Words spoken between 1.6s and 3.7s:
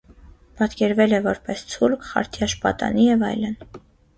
ցուլ, խարտյաշ պատանի և այլն։